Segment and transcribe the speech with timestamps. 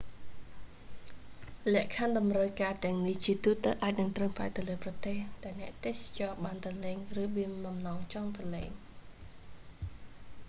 [1.73, 8.69] លក្ខខណ្ឌតម្រូវការទាំងនេះជាទូទៅអាចនឹងត្រូវផ្អែកទៅលើប្រទេស ដែលអ្នកទេសចរបានទៅលេង ឬមានបំណងចង់ទៅលេង